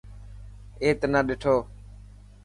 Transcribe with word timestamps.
اي 0.81 0.87
تنا 0.99 1.19
ڏٺو. 1.27 1.55